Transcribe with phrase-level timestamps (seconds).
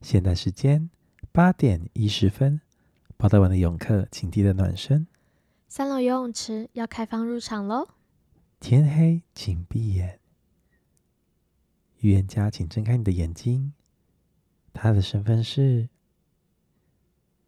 [0.00, 0.88] 现在时间
[1.30, 2.60] 八点一十分，
[3.16, 5.06] 报到完的泳客请记得暖身。
[5.68, 7.88] 三楼游泳池要开放入场喽！
[8.58, 10.18] 天黑请闭眼，
[12.00, 13.72] 预言家请睁开你的眼睛。
[14.72, 15.88] 他的身份是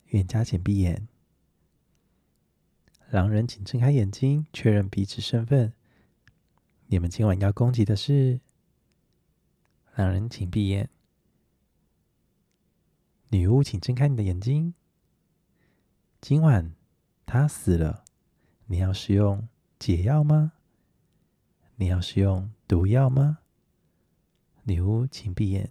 [0.06, 1.08] 预言家，请闭眼。
[3.10, 5.72] 狼人请睁开眼睛，确认彼此身份。
[6.86, 8.40] 你们今晚要攻击的是
[9.94, 10.88] 狼人，请闭眼。
[13.32, 14.74] 女巫，请睁开你的眼睛。
[16.20, 16.74] 今晚
[17.24, 18.04] 他死了，
[18.66, 20.52] 你要使用解药吗？
[21.76, 23.38] 你要使用毒药吗？
[24.64, 25.70] 女巫，请闭眼。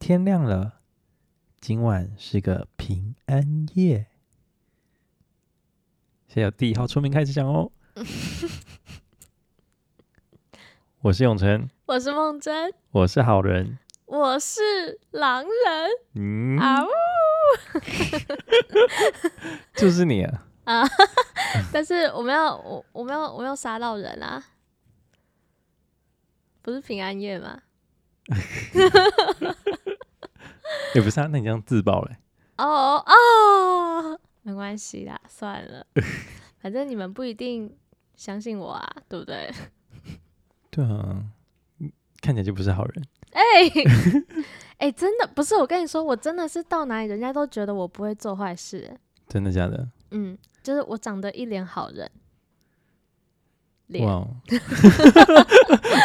[0.00, 0.80] 天亮了，
[1.60, 4.08] 今晚是个平安夜。
[6.26, 7.70] 现在由第一号出名开始讲哦。
[11.02, 13.78] 我是永成，我是梦真，我是好人。
[14.12, 14.60] 我是
[15.12, 16.88] 狼人，嗯，啊呜，
[19.74, 20.44] 就是你啊！
[20.68, 20.86] 啊，
[21.72, 24.44] 但是我们要我我们要我们要杀到人啊，
[26.60, 27.62] 不是平安夜吗？
[30.94, 32.18] 也不是啊，那你这样自爆嘞？
[32.58, 35.86] 哦哦，没关系啦，算了，
[36.60, 37.74] 反正你们不一定
[38.14, 39.50] 相信我啊，对不对？
[40.70, 41.24] 对啊，
[42.20, 43.02] 看起来就不是好人。
[43.32, 43.42] 哎
[44.78, 48.90] 哎、真的不是我跟你说，我真的是到哪里人家都觉得我不会做坏事。
[49.28, 49.88] 真的假的？
[50.10, 52.10] 嗯，就是我长得一脸好人。
[54.00, 54.26] 哇！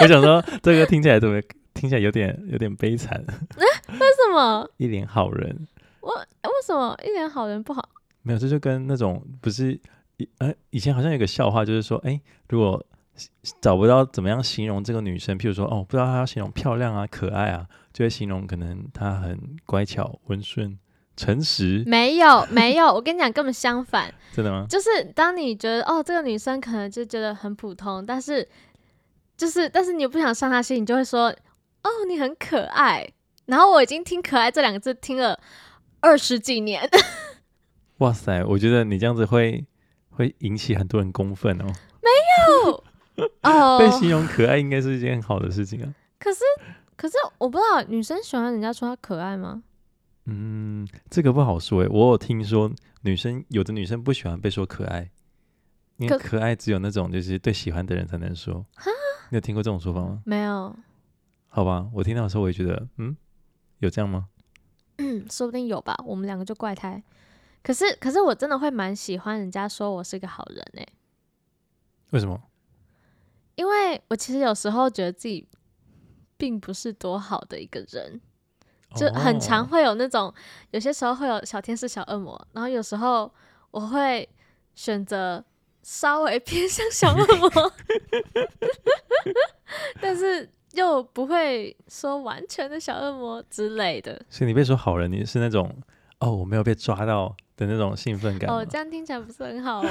[0.02, 1.42] 我想说，这个听起来怎么
[1.74, 3.20] 听起来有点有点悲惨？
[3.58, 4.70] 为什么？
[4.78, 5.68] 一脸好人？
[6.02, 7.90] 我为什么一脸好人不好？
[8.22, 9.80] 没有，这就跟那种不是
[10.18, 12.86] 以呃以前好像有个笑话，就是说，哎、欸，如果。
[13.62, 20.78] 找不到怎么样形容这个女生，譬如说，哦，不知道她要形容漂亮啊、可爱啊，就会形容可能她很乖巧、温顺、
[21.16, 21.84] 诚实。
[21.88, 24.14] 没有， 没有，我跟你讲，根本相反。
[24.34, 24.66] 真的吗？
[24.70, 28.48] 就是当你觉得哦，这个女生可能就觉得很普通，但是
[29.36, 31.30] 就是，但是你又不想伤她心，你就会说，
[31.84, 33.08] 哦，你很可爱。
[33.46, 35.40] 然后我已经听“可爱”这两个字听了
[36.02, 36.88] 二十几年。
[38.00, 39.66] 哇塞，我觉得你这样子会
[40.10, 41.66] 会引起很多人公愤哦。
[43.42, 45.94] 被形容可爱应该是一件很好的事情啊。
[46.20, 46.40] 可是，
[46.96, 49.64] 可是我不知道女生喜欢人家说她可爱吗？
[50.26, 51.88] 嗯，这个不好说诶。
[51.90, 52.70] 我有听说
[53.02, 55.10] 女生有的女生不喜欢被说可爱，
[55.98, 58.66] 因为可爱只有那种就是对喜欢的人才能说。
[58.76, 58.92] 哈，
[59.30, 60.22] 你有听过这种说法吗？
[60.26, 60.76] 没有。
[61.48, 63.16] 好吧，我听到的时候我也觉得，嗯，
[63.80, 64.28] 有这样吗？
[64.98, 65.96] 嗯， 说不定有吧。
[66.06, 67.02] 我们两个就怪胎。
[67.64, 70.88] 可是，可是我真的会蛮喜欢人家说我是个好人诶。
[72.12, 72.42] 为什么？
[73.58, 75.46] 因为我其实有时候觉得自己
[76.38, 78.22] 并不是多好的一个人，
[78.96, 80.32] 就很常会有那种，
[80.70, 83.34] 有些时候会有小天使、小恶魔，然后有时候
[83.72, 84.30] 我会
[84.76, 85.44] 选择
[85.82, 87.74] 稍微 偏向小恶魔，
[90.00, 94.24] 但是又不会说完全的小恶魔之类的。
[94.30, 95.76] 所以你被说好人，你是那种
[96.20, 98.48] 哦，我没有被抓到的那种兴奋感。
[98.52, 99.88] 哦，这样听起来不是很好哦。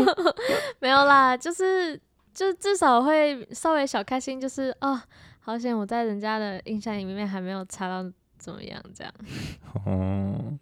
[0.80, 2.00] 没有啦，就是。
[2.36, 5.00] 就至少会稍微小开心，就是哦，
[5.40, 9.14] 好险我在人家的印象里面还没有差到怎么样这样。
[9.86, 10.58] 哦，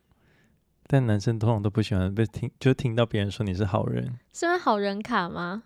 [0.86, 5.64] 但男生通常都不喜欢被听，就听到别人说你是好人，是因为好人卡吗？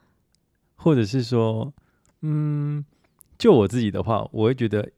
[0.77, 1.75] 或者是说，
[2.23, 2.83] 嗯，
[3.37, 4.91] 就我自己的话，我会觉得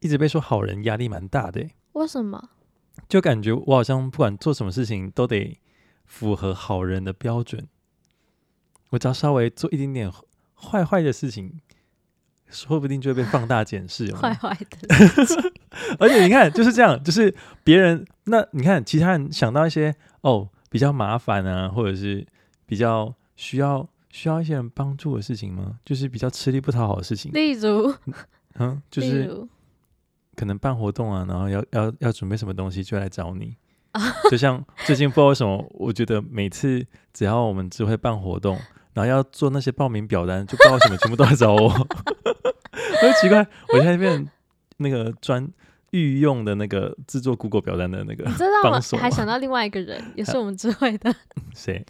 [0.00, 1.68] 一直被说好人压力蛮大的。
[1.92, 2.48] 为什么？
[3.06, 5.60] 就感觉我好像不管做什么事情都得
[6.06, 7.68] 符合好人的标准，
[8.88, 10.10] 我只要稍微做一点点。
[10.56, 11.60] 坏坏的事情，
[12.50, 14.12] 说不定就会被放大检视。
[14.16, 14.88] 坏坏的，
[16.00, 22.26] 而且你看就是这样，就是别人那你看其他人想到一些哦比较麻烦啊，或者是
[22.64, 25.78] 比较需要需要一些人帮助的事情吗？
[25.84, 27.30] 就是比较吃力不讨好的事情。
[27.32, 27.94] 例如，
[28.58, 29.46] 嗯，就是
[30.34, 33.56] 可能办活动啊，然后要要要准备什么东西，就来找你。
[34.30, 38.58] 就像最近不知道为什么，我觉得每次只要我们只会办活动。
[38.96, 44.26] 然后要做那些报名表单，就不知道什么全部都来找我， 我就奇怪，我现在变
[44.78, 45.46] 那个专
[45.90, 48.24] 御用的那个制作 Google 表单的那个。
[48.24, 48.80] 你知道吗？
[48.98, 51.14] 还想到另外一个人，也是我们智慧的。
[51.54, 51.84] 谁？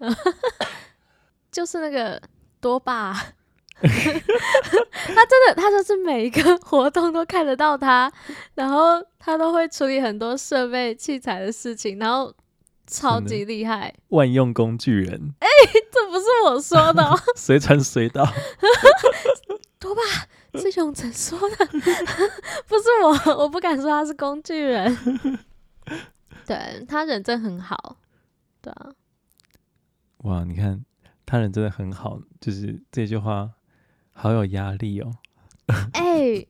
[1.52, 2.20] 就是那个
[2.60, 3.12] 多爸，
[3.80, 8.12] 他真的，他就是每一个活动都看得到他，
[8.56, 12.34] 然后他都会处理很多设备器材的事情，然后。
[12.86, 15.34] 超级厉害，万用工具人。
[15.40, 17.02] 哎、欸，这不是我说的，
[17.36, 18.24] 随传随到。
[19.78, 20.00] 多吧，
[20.54, 21.66] 是永成说的，
[22.66, 24.96] 不是我，我不敢说他是工具人。
[26.46, 27.96] 对，他人真很好，
[28.62, 28.90] 对啊。
[30.18, 30.84] 哇，你看
[31.24, 33.50] 他人真的很好，就是这句话
[34.12, 35.12] 好有压力哦。
[35.92, 36.48] 哎、欸，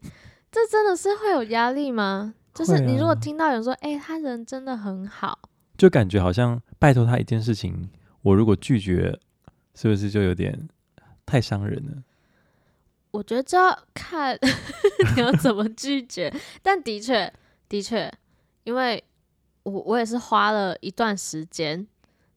[0.53, 2.35] 这真的是会有压力吗？
[2.55, 5.38] 就是你如果听到有人说，哎、欸，他人真的很好，
[5.76, 7.88] 就感觉好像拜托他一件事情，
[8.23, 9.19] 我如果拒绝，
[9.75, 10.69] 是不是就有点
[11.25, 12.02] 太伤人了？
[13.12, 14.38] 我觉得这要看
[15.17, 16.32] 你要怎么拒绝，
[16.62, 17.32] 但的确，
[17.69, 18.12] 的确，
[18.64, 19.02] 因为
[19.62, 21.87] 我我也是花了一段时间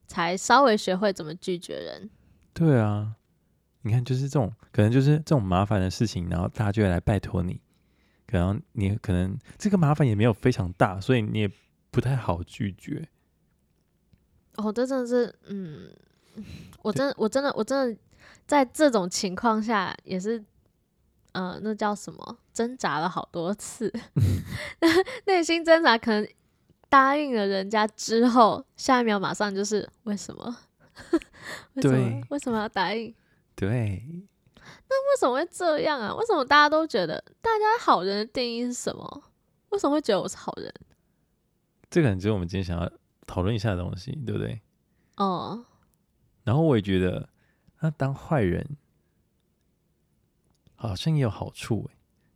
[0.06, 2.08] 才稍微学会怎么拒绝人。
[2.54, 3.14] 对啊，
[3.82, 7.60] 你看，就是这种可能就是这种麻烦的事情，然后大家就会来拜托你，
[8.26, 11.50] 可能你可能这个麻烦也没有非常大，所以你也
[11.90, 13.06] 不太好拒绝。
[14.62, 15.90] 哦，这真的是，嗯，
[16.82, 18.00] 我真的，我真的，我真的
[18.46, 20.44] 在这种情况下也是。
[21.32, 22.38] 嗯、呃，那叫什么？
[22.52, 23.88] 挣扎了好多次，
[25.26, 26.28] 内心挣扎，可能
[26.88, 30.56] 答应了人家之后，下一秒马上就是为什么？
[31.74, 31.94] 为什么？
[31.94, 33.14] 对，为什么要答应？
[33.54, 34.04] 对。
[34.88, 36.12] 那为什么会这样啊？
[36.16, 39.22] 为什么大家都觉得大家好人的定义是什么？
[39.68, 40.74] 为什么会觉得我是好人？
[41.88, 42.90] 这个就是我们今天想要
[43.30, 44.60] 讨论一下的东西，对不对？
[45.16, 45.64] 哦。
[46.42, 47.28] 然后我也觉得，
[47.80, 48.76] 那当坏人。
[50.74, 51.90] 好像也有好处，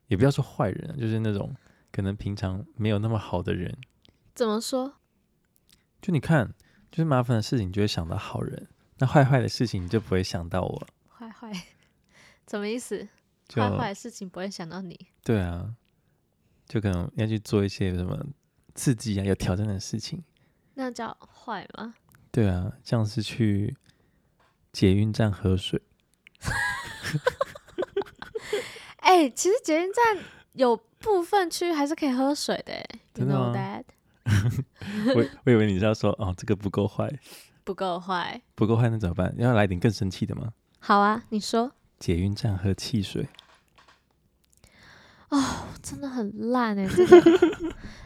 [0.08, 1.56] 也不要说坏人，就是那种
[1.90, 3.74] 可能平常没有那么好的人。
[4.34, 4.96] 怎么说？
[6.02, 6.52] 就你看，
[6.90, 8.66] 就是麻烦的事情，你就会想到好人；
[8.98, 10.86] 那坏坏的事情，你就不会想到我。
[11.08, 11.50] 坏坏，
[12.46, 13.08] 什么意思？
[13.54, 15.08] 坏坏的事情不会想到你？
[15.24, 15.74] 对啊，
[16.68, 18.26] 就可能要去做一些什么
[18.74, 20.22] 刺激啊、有挑战的事情。
[20.74, 21.94] 那叫坏吗？
[22.30, 23.76] 对啊，像是去
[24.72, 25.80] 捷运站喝水。
[28.98, 30.18] 哎、欸，其实捷运站
[30.54, 33.84] 有部分区还是可以喝水的，真的吗？You know that?
[35.14, 37.08] 我我以为你是要说哦，这个不够坏，
[37.62, 39.32] 不够坏，不够坏，那怎么办？
[39.38, 40.52] 要来点更生气的吗？
[40.80, 41.70] 好啊，你说。
[41.98, 43.28] 捷运站喝汽水。
[45.28, 47.22] 哦，真的很烂哎，真的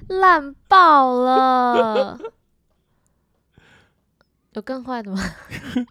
[0.21, 2.19] 烂爆了。
[4.59, 5.23] 有更坏的吗？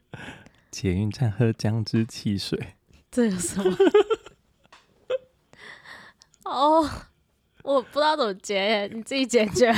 [0.70, 2.76] 捷运站喝姜汁汽水。
[3.10, 3.78] 这有什么？
[6.44, 6.92] 哦，oh,
[7.64, 9.74] 我不知道怎么接，你自己解决，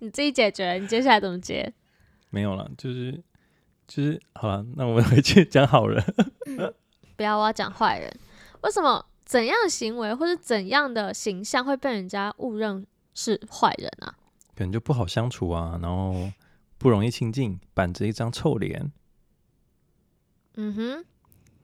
[0.00, 1.72] 你自己解决，你接下来怎么接？
[2.30, 3.22] 没有了，就是
[3.86, 6.02] 就是好了，那我们回去讲好人。
[7.16, 8.12] 不要，我要讲坏人。
[8.62, 12.84] 为什么怎样行为或者怎样的形象会被人家误认
[13.14, 14.16] 是坏人啊？
[14.56, 16.30] 可能就不好相处啊，然后
[16.78, 18.92] 不容易亲近，板着一张臭脸。
[20.54, 21.04] 嗯哼。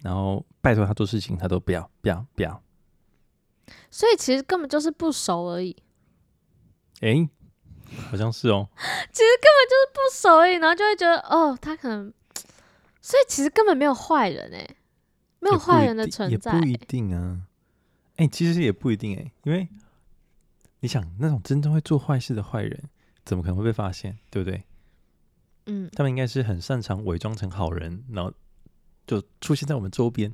[0.02, 2.62] 然后拜托他做事情，他都不要，不要，不要。
[3.90, 5.76] 所以其实根本就是不熟而已。
[7.00, 7.28] 诶，
[8.10, 8.68] 好像是哦。
[9.12, 12.12] 其实根本就是不熟而已，然后就会觉得哦，他可能，
[13.00, 14.76] 所以其实根本没有坏人诶，
[15.40, 17.42] 没有坏人的存在，也不一定啊。
[18.16, 19.68] 诶，其实也不一定诶，因为
[20.80, 22.88] 你想那种真正会做坏事的坏人，
[23.24, 24.18] 怎么可能会被发现？
[24.30, 24.64] 对不对？
[25.66, 28.32] 嗯，他们应该是很擅长伪装成好人，然后
[29.06, 30.32] 就出现在我们周边，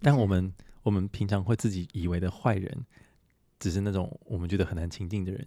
[0.00, 0.52] 但我们。
[0.86, 2.86] 我们平常会自己以为的坏人，
[3.58, 5.44] 只是那种我们觉得很难亲近的人。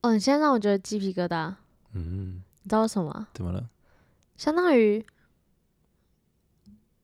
[0.00, 1.54] 哦，你现在让我觉得鸡皮疙瘩。
[1.92, 3.28] 嗯，你知道为什么？
[3.34, 3.70] 怎么了？
[4.36, 5.06] 相当于，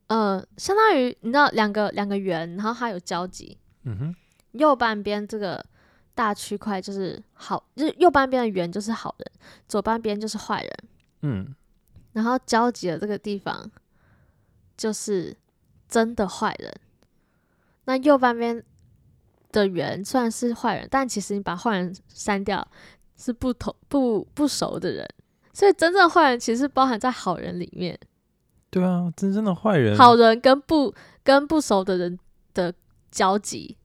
[0.09, 3.57] 呃，相当于你知道两个两个圆，然后它有交集。
[3.85, 4.17] 嗯哼。
[4.51, 5.65] 右半边这个
[6.17, 9.33] 大区块就是好，就是右半边的圆就是好人，
[9.69, 10.73] 左半边就是坏人。
[11.21, 11.55] 嗯。
[12.13, 13.71] 然后交集的这个地方，
[14.77, 15.37] 就是
[15.87, 16.73] 真的坏人。
[17.85, 18.65] 那右半边
[19.53, 22.67] 的圆虽然是坏人，但其实你把坏人删掉，
[23.17, 25.07] 是不同不不熟的人，
[25.53, 27.99] 所以真正的坏人其实包含在好人里面。
[28.71, 32.19] 对啊，真正的坏人，好人跟不跟不熟的人
[32.55, 32.73] 的
[33.11, 33.77] 交集，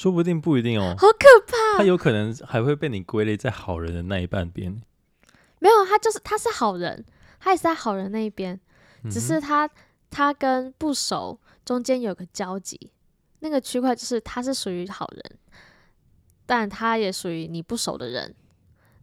[0.00, 1.76] 说不定不一定哦，好可怕。
[1.76, 4.80] 他有可能还会被你归类在好人的那一半边。
[5.58, 7.04] 没有，他就是他是好人，
[7.38, 8.58] 他也是在好人那一边，
[9.10, 9.70] 只是他、嗯、
[10.08, 11.38] 他跟不熟。
[11.66, 12.90] 中间有个交集，
[13.40, 15.22] 那个区块就是他是属于好人，
[16.46, 18.34] 但他也属于你不熟的人。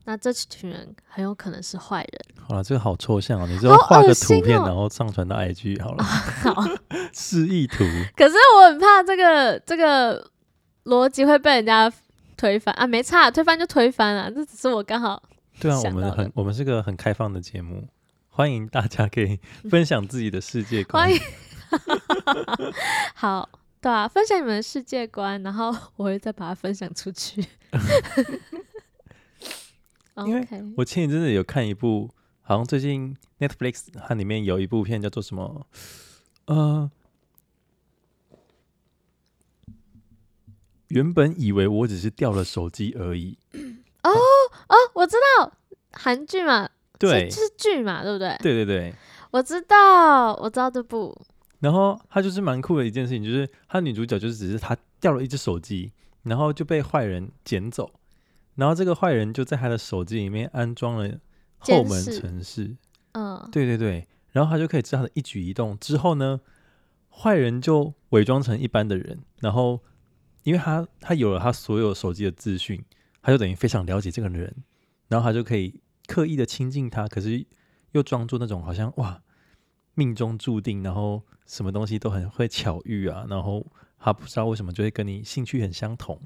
[0.05, 2.43] 那这群人很有可能是坏人。
[2.43, 6.03] 好了，这个好抽象哦，你就画个图片，哦、然后上传到 IG 好了。
[6.03, 6.63] 好，
[7.13, 7.83] 示意图。
[8.15, 10.31] 可是我很怕这个这个
[10.87, 11.91] 逻辑会被人家
[12.37, 12.87] 推翻啊！
[12.87, 15.21] 没差，推翻就推翻了，这只是我刚好。
[15.59, 17.87] 对啊，我们很我们是个很开放的节目，
[18.29, 19.39] 欢迎大家可以
[19.69, 21.03] 分享自己的世界观。
[21.09, 21.19] 欢迎。
[23.13, 23.49] 好，
[23.81, 27.43] 对啊，分享你们的世界观，然后我会再把它分享出去。
[30.25, 32.09] 因为我前几阵子有看一部，
[32.41, 35.67] 好像最近 Netflix 它里面有一部片叫做什么？
[36.45, 36.89] 呃，
[40.89, 43.37] 原本以为我只是掉了手机而已。
[44.03, 44.11] 哦
[44.67, 45.51] 哦，我知道
[45.93, 48.37] 韩剧嘛，对，是剧嘛，对不对？
[48.41, 48.93] 对对对，
[49.31, 51.15] 我知道，我知道这部。
[51.59, 55.91] 然后他就是蛮酷的一件事情，就是他女主角就是只是她掉了一只手机，
[56.23, 57.91] 然后就被坏人捡走。
[58.55, 61.19] 然后这个坏人就在她的手机里面安装了
[61.57, 62.75] 后门城市，
[63.13, 65.77] 嗯，对对对，然后他就可以知道她的一举一动。
[65.79, 66.39] 之后呢，
[67.09, 69.81] 坏人就伪装成一般的人，然后
[70.47, 72.81] 因为他他有了他所有手机的资讯，
[73.21, 74.63] 他就等于非常了解这个人，
[75.09, 77.45] 然后他就可以刻意的亲近他，可是
[77.91, 79.21] 又装作那种好像哇
[79.93, 83.67] 命中注定，然后什么东西都很会巧遇啊，然后
[83.99, 86.17] 他不知道为什么就会跟你兴趣很相同，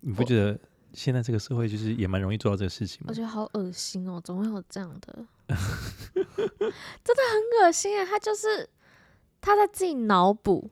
[0.00, 0.58] 你不觉得？
[0.92, 5.24] 现在这个社会就是也蛮容易做到这个事情吗，我觉得好恶心哦，怎么会有这样的？
[5.46, 8.04] 真的很恶心啊！
[8.04, 8.68] 他就是
[9.40, 10.68] 他在自己脑补，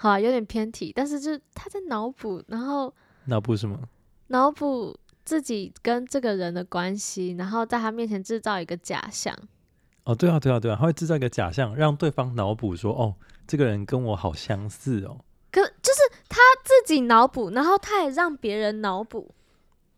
[0.00, 3.76] 好啊，有点偏题，但是就是他在脑补，然后脑补什么？
[4.28, 9.36] 脑补自己跟这个人的关系，然后在他面前制造一个假象。
[10.04, 15.18] 哦，对啊，对啊，对啊，他会制造一个假象，让对方脑补说：“哦，这个人跟我好相似哦。”
[15.50, 19.34] 可就是他自己脑补，然后他也让别人脑补。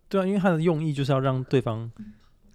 [0.09, 1.91] 对啊，因为他的用意就是要让对方，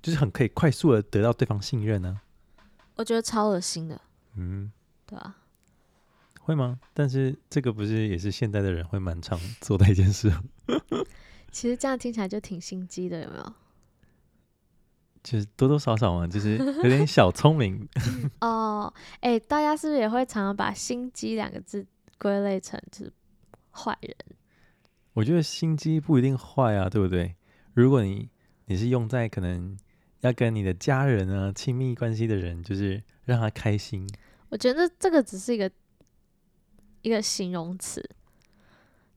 [0.01, 2.19] 就是很可以快速的得到对方信任呢、
[2.57, 2.65] 啊。
[2.95, 4.01] 我觉得超恶心的。
[4.35, 4.71] 嗯，
[5.05, 5.35] 对啊。
[6.45, 6.79] 会吗？
[6.93, 10.31] 但是这个不是也是现代的人会蛮常做的一件事。
[11.51, 13.53] 其实这样听起来就挺心机的，有没有？
[15.23, 17.89] 就是多多少少嘛，就是有点小聪明。
[18.41, 21.83] 哦，哎、欸，大家是不是也会常常把心机两个字？
[22.17, 23.11] 归类成就是
[23.71, 24.15] 坏人，
[25.11, 27.35] 我觉得心机不一定坏啊，对不对？
[27.73, 28.29] 如果你
[28.67, 29.77] 你是用在可能
[30.21, 34.07] 要跟你的家人啊、亲密关系的人，就是让他开心。
[34.47, 35.69] 我觉得这个只是一个
[37.05, 38.03] 一个形容词，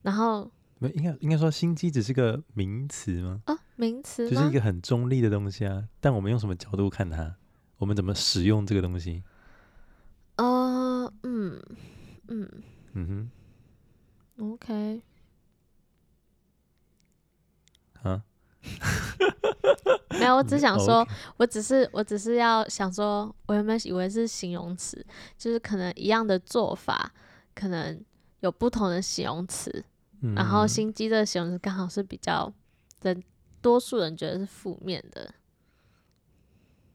[0.03, 3.41] 然后没应该应该说心机只是个名词吗？
[3.47, 5.89] 啊，名词就是一个很中立的东西啊。
[5.99, 7.35] 但我们用什么角度看它？
[7.79, 9.23] 我们怎么使用这个东西？
[10.37, 11.63] 呃，嗯
[12.27, 12.63] 嗯。
[12.93, 13.31] 嗯
[14.37, 15.03] 哼，OK，
[18.03, 18.23] 啊，
[20.11, 25.05] 没有，我只想说，我只是，我只是要想说，我原本以为是形容词，
[25.37, 27.13] 就是可能一样的做法，
[27.59, 28.05] 可能
[28.41, 29.85] 有不同的形容词，
[30.21, 32.53] 嗯、然后心机这个形容词刚好是比较
[33.03, 33.23] 人
[33.61, 35.35] 多数人觉得是负面的，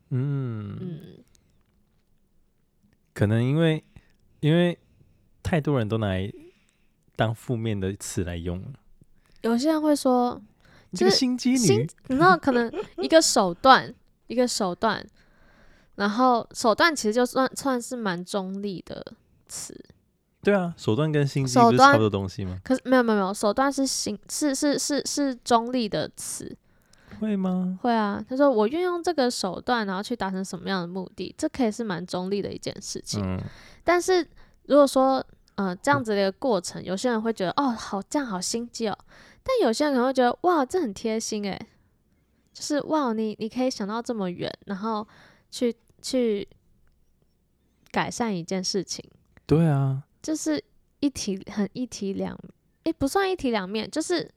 [0.10, 1.24] 嗯嗯，
[3.14, 3.84] 可能因为
[4.40, 4.80] 因为。
[5.46, 6.34] 太多人都拿来
[7.18, 8.80] 当负面的词来用了。
[9.42, 10.42] 有些人会说，
[10.94, 13.94] 这个心机女，你知道，可能一个手段，
[14.28, 15.06] 一个手段，
[15.96, 19.16] 然后手段其实就算算是蛮中立的
[19.50, 19.78] 词。
[20.44, 22.60] 对啊，手段跟心机不是差不多东西吗？
[22.64, 26.56] 可是没有没有没有，手段是心是是是是，中立的词。
[27.20, 27.80] 会吗？
[27.82, 28.24] 会啊。
[28.28, 33.22] 他说我运用这个手段，然后去达成什么样的目的，这可以是蛮中立的一件事情。
[33.24, 33.40] 嗯，
[33.84, 34.28] 但是。
[34.68, 35.22] 如果说，
[35.56, 38.98] 呃，这样子的一个过程，嗯、有些人会觉得，哦，好，这样好心机哦。
[39.44, 41.68] 但有些人可能会觉得，哇，这很贴心诶，
[42.54, 45.06] 就是哇，你你可以想到这么远，然后
[45.52, 46.48] 去去
[47.92, 49.04] 改善一件事情。
[49.46, 50.64] 对啊，就是
[51.02, 52.36] 一体很一体两，
[52.86, 54.32] 诶，不算一体两面，就是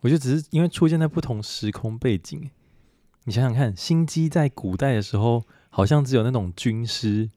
[0.00, 2.50] 我觉得只是因为出现在不同时空背景。
[3.24, 7.28] 你想想看，心机在古代的时候，好像只有那种军师。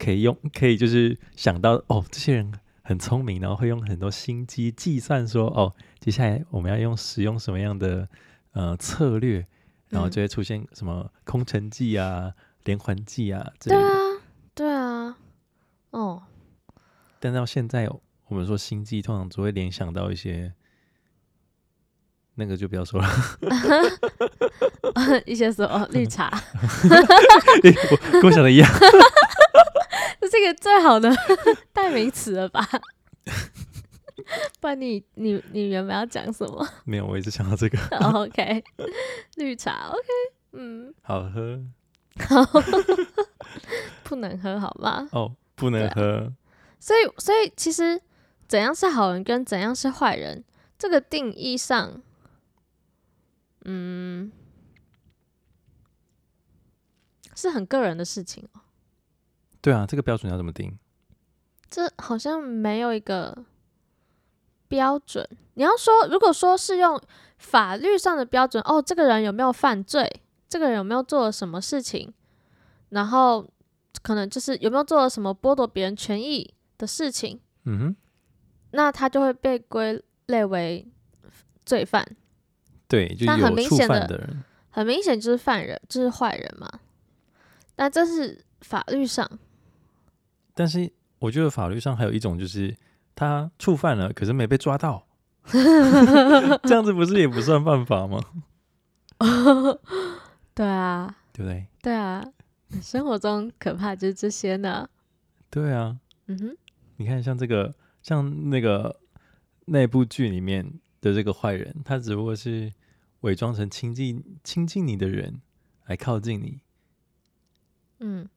[0.00, 8.08] 可以用，可以就是想到哦，这些人很聪明，然后会用很多心机计算说哦，接下来我们要用使用什么样的
[8.52, 9.44] 呃策略，
[9.88, 12.32] 然后就会出现什么空城计啊、
[12.62, 13.82] 连环计啊之类的。
[13.82, 14.22] 对啊，
[14.54, 15.18] 对啊，
[15.90, 16.22] 哦。
[17.20, 17.88] 但到现在，
[18.28, 20.52] 我们说心机通常只会联想到一些，
[22.34, 23.08] 那个就不要说了。
[25.26, 26.30] 一些什么绿茶，
[28.12, 28.68] 跟我想的一样。
[30.20, 31.10] 这是一个最好的
[31.72, 32.66] 代名词了吧？
[34.60, 36.66] 不然你你你原本要讲什么？
[36.84, 37.78] 没有，我一直想到这个。
[37.98, 38.62] oh, OK，
[39.36, 40.02] 绿茶 OK，
[40.52, 41.60] 嗯，好喝，
[44.04, 45.08] 不能喝好吗？
[45.12, 46.32] 哦，不能喝。
[46.78, 48.00] 啊、所以所以其实
[48.46, 50.44] 怎样是好人跟怎样是坏人，
[50.78, 52.00] 这个定义上，
[53.64, 54.30] 嗯，
[57.34, 58.60] 是很个人的事情哦。
[59.60, 60.78] 对啊，这个标准要怎么定？
[61.68, 63.44] 这好像没有一个
[64.68, 65.28] 标准。
[65.54, 66.98] 你要说，如果说是用
[67.36, 70.22] 法律上的标准，哦，这个人有没有犯罪？
[70.48, 72.14] 这个人有没有做了什么事情？
[72.90, 73.46] 然后
[74.00, 77.40] 可能就是有没有做了什么剥夺别人权益的事情？
[77.64, 77.96] 嗯哼，
[78.70, 80.86] 那他就会被归类为
[81.66, 82.16] 罪犯。
[82.86, 86.80] 对，就有触犯的人，很明显就是犯人，就是坏人嘛。
[87.76, 89.28] 但这是法律上。
[90.54, 92.74] 但是我觉得法律上还有一种，就是
[93.14, 95.06] 他触犯了，可是没被抓到，
[96.64, 98.20] 这样子不是也不算犯法吗？
[100.54, 101.66] 对啊，对不对？
[101.82, 102.24] 对啊，
[102.80, 104.88] 生活中可怕就是这些呢。
[105.50, 106.56] 对啊，嗯哼，
[106.98, 109.00] 你看像这个，像那个
[109.64, 110.64] 那部剧里面
[111.00, 112.72] 的这个坏人，他只不过是
[113.20, 115.40] 伪装成亲近亲近你的人
[115.86, 116.60] 来靠近你，
[118.00, 118.28] 嗯，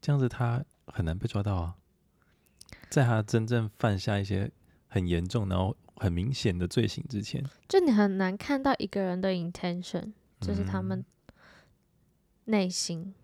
[0.00, 1.76] 这样子他很难被抓到啊。
[2.90, 4.50] 在他真正犯下一些
[4.88, 11.04] 很严重然后很明显的罪行之前，就你很难看到一个人的 intention，就是他们
[12.46, 13.14] 内心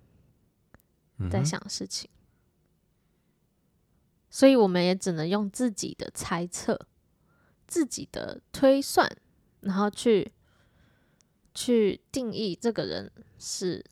[1.30, 2.18] 在想事情，嗯，
[4.30, 6.78] 所以我们也只能用自己的猜测。
[7.66, 9.06] 自己的推算，
[9.61, 10.32] 然后去
[11.52, 13.85] 去定义这个人是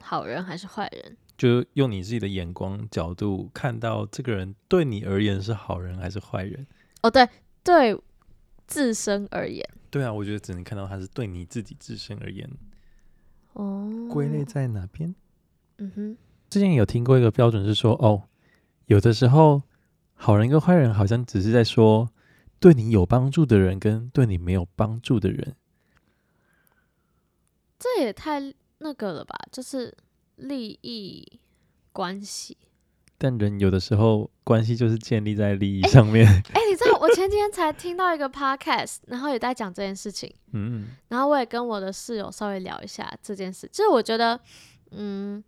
[0.00, 6.66] 好人还是坏人，就用你自己的眼光角度看到这个人对你而言是好人还是坏人。
[7.02, 7.28] 哦，对，
[7.62, 7.96] 对
[8.66, 12.50] 自身而言，对啊，我觉得只能看到他是对你自己自身而言。
[13.52, 15.14] 哦，归类在哪边？
[15.78, 16.16] 嗯哼，
[16.50, 18.24] 之前有听过一个标准是说，哦，
[18.86, 19.62] 有的时候
[20.14, 22.10] 好人跟坏人好像只是在说。
[22.60, 25.56] 对你有帮助的人跟对你没有帮助的人，
[27.76, 29.36] 这也太那个了吧？
[29.50, 29.92] 就是
[30.36, 31.40] 利益
[31.92, 32.56] 关系。
[33.18, 36.24] 但人有的时候关系就是建立在利益上面。
[36.24, 40.32] 哎、你知道我前几天才听到一个 podcast，然后也在讲这件事情。
[40.52, 43.68] 嗯，然后我也跟我的室友稍微聊一下这件事。
[43.72, 44.38] 就是我觉得，
[44.92, 45.42] 嗯，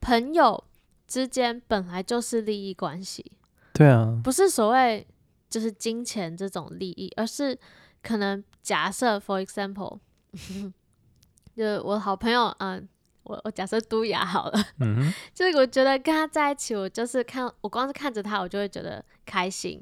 [0.00, 0.62] 朋友
[1.08, 3.32] 之间本来就是利益关系。
[3.76, 5.06] 对啊，不是所谓。
[5.48, 7.56] 就是金钱这种利益，而是
[8.02, 10.00] 可能假设，for example，
[11.56, 12.86] 就我好朋友，嗯，
[13.22, 19.80] 我我假设都雅好了，嗯， 就是我觉得跟他在一起，我就是看我光是看着他，我就会觉得开心，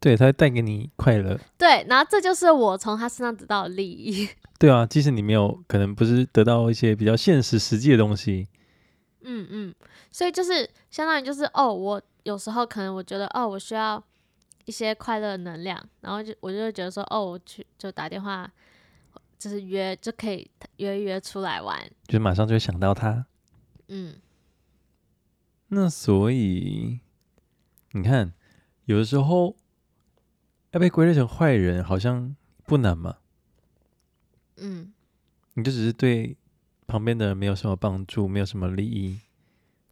[0.00, 8.48] 对，他会带给你快乐，对，然后这就是我从他身上得到的利益， 对啊，即使你没有可能不是得到一些比较现实实际的东西，
[9.22, 9.74] 嗯嗯，
[10.10, 14.02] 所以就是相当于就是哦，我有时候可能我觉得哦，我需要。
[14.64, 18.48] 一些快乐能量，然后就我就会觉得说，哦，我去就打电话，
[19.36, 23.26] 就是约就可以约约出来玩，就马上就会想到他。
[23.88, 24.20] 嗯，
[25.66, 27.00] 那所以
[27.90, 28.32] 你看，
[28.84, 29.56] 有的时候
[30.70, 33.16] 要被归类成坏人，好像不难嘛。
[34.58, 34.92] 嗯，
[35.54, 36.36] 你就只是对
[36.86, 39.18] 旁边的人没有什么帮助，没有什么利益，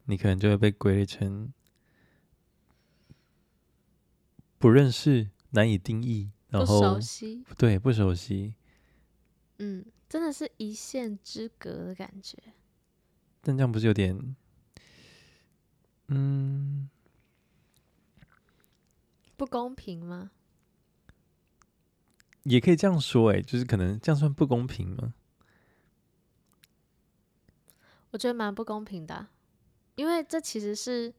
[0.05, 1.51] 你可能就会被归类成。
[4.61, 8.53] 不认识，难以定义，然后不熟悉，对，不熟悉，
[9.57, 12.37] 嗯，真的是一线之隔的感觉。
[13.41, 14.35] 但这样不是有点，
[16.09, 16.87] 嗯，
[19.35, 20.29] 不公平吗？
[22.43, 25.15] 也可以这样说，哎，就是可能这样算不公平吗？
[28.11, 29.29] 我觉得蛮不公平的，
[29.95, 31.11] 因为这其实是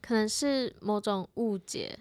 [0.00, 1.98] 可能是某种误解。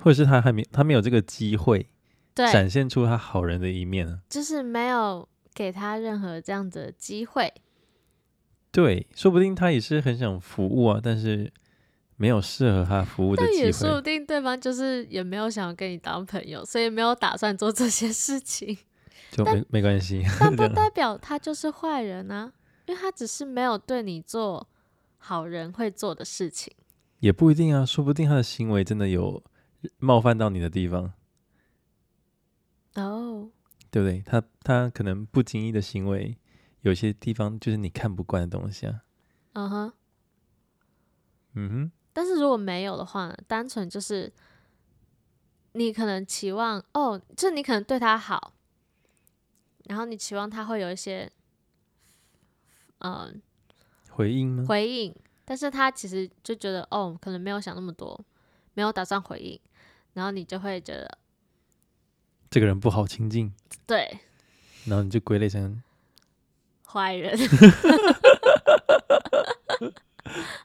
[0.00, 1.88] 或者是他还没他没有这个机会，
[2.34, 7.52] 对，展现出他好人的一面，就是没有给他任何这样的机会。
[8.70, 11.52] 对，说不定他也是很想服务啊，但是
[12.16, 13.56] 没有适合他服务的机会。
[13.56, 18.76] 但也说不定对方就是也没有想跟你当朋友，所以没有打算做这些事情，
[19.30, 20.24] 就没没关系。
[20.40, 22.52] 但不 代表他就是坏人啊，
[22.86, 24.68] 因为他只是没有对你做
[25.18, 26.74] 好人会做的事情。
[27.20, 29.40] 也不一定啊，说不定他的行为真的有。
[29.98, 31.12] 冒犯到你的地方，
[32.94, 33.50] 哦，
[33.90, 34.22] 对不对？
[34.22, 36.36] 他他可能不经意的行为，
[36.82, 39.02] 有些地方就是你看不惯的东西啊。
[39.54, 39.92] 嗯哼，
[41.54, 41.92] 嗯哼。
[42.12, 44.32] 但是如果没有的话，单纯就是
[45.72, 48.52] 你可能期望哦，就你可能对他好，
[49.86, 51.30] 然后你期望他会有一些
[52.98, 53.42] 嗯
[54.10, 54.64] 回应吗？
[54.68, 58.24] 回应，但是他其实就觉得哦，可能没有想那么多，
[58.74, 59.58] 没有打算回应。
[60.12, 61.18] 然后你就会觉得
[62.50, 63.52] 这个人不好亲近，
[63.84, 64.18] 对，
[64.84, 65.82] 然后你就归类成
[66.86, 67.36] 坏人。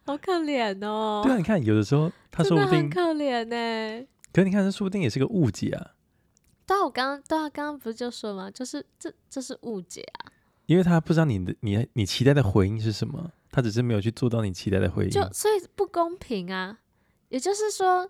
[0.05, 1.21] 好可怜哦。
[1.23, 4.05] 对啊，你看有的时候他说不定很可怜呢。
[4.31, 5.95] 可是你看，这说不定也是个误解啊。
[6.67, 8.51] 对啊，我刚刚对啊，刚刚不是就说吗？
[8.51, 10.31] 就是这这是误解啊。
[10.67, 16.77] 因为他不知道你的你你期待的回应是什么，他只是没有去做到你期待的回应，就所以不公平啊。
[17.29, 18.09] 也就是说，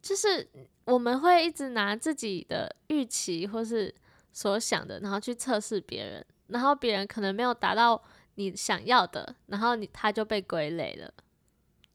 [0.00, 0.48] 就是
[0.84, 3.94] 我们会一直拿自己的预期或是
[4.32, 8.02] 所想的，然后去测试别人，然后别人可能没有达到
[8.36, 11.12] 你想要的，然后你他就被归类了。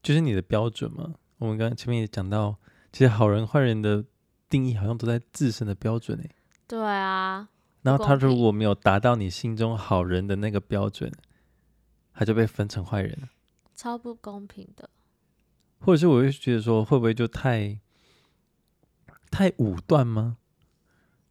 [0.03, 1.15] 就是你的标准嘛。
[1.37, 2.55] 我们刚刚前面也讲到，
[2.91, 4.05] 其实好人坏人的
[4.49, 6.29] 定义好像都在自身的标准诶。
[6.67, 7.49] 对啊。
[7.81, 11.11] 然后他如果没有达到你心中好人的那个标准，
[12.13, 13.29] 他就被分成坏人了，
[13.75, 14.89] 超不公平的。
[15.85, 17.79] 或者是我会觉得说，会不会就太
[19.29, 20.37] 太武断吗？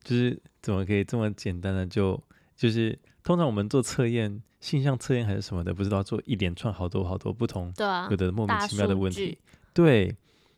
[0.04, 2.22] 就是怎么可以这么简单的就
[2.54, 9.36] 就是通常我们做测验，性向测验还是什么的，不知道做一连串好多好多不同，对啊，有的莫名其妙的问题。
[9.72, 10.16] 对，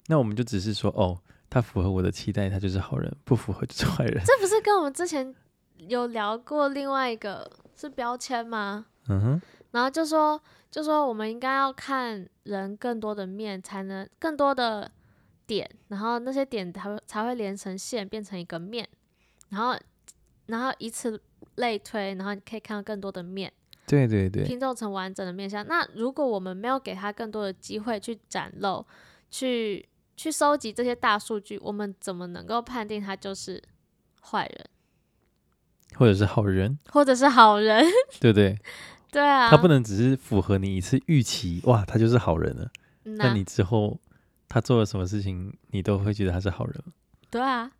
[0.08, 4.22] 那我们就只是说，哦，他符合我的期待，他就是好人；不符合就是坏人。
[4.26, 5.34] 这不是跟我们之前。
[5.88, 8.86] 有聊过另外一个是标签吗？
[9.08, 14.90] 嗯哼，然后就说就说我们应该要看人更多的面，才能更多的
[15.46, 18.88] 点，然后那些点才会才会连成线，变成一个面，
[19.50, 19.78] 然后
[20.46, 21.20] 然后以此
[21.56, 23.52] 类推，然后你可以看到更多的面，
[23.86, 25.66] 对对对，拼凑成完整的面相。
[25.66, 28.84] 那如果我们没有给他更多的机会去展露，
[29.30, 33.62] 去去收集这些大数据，我们怎么能够判定他就是
[34.22, 34.66] 坏人？
[35.94, 37.84] 或者是好人，或者是好人，
[38.20, 38.58] 对 不对？
[39.10, 42.70] 对啊，他不能只是符合你一次预期，哇，他就是好人了。
[43.04, 43.98] 那、你之后
[44.48, 46.74] 他做了什么事情，你都会觉得他是好人。
[47.30, 47.70] 对啊，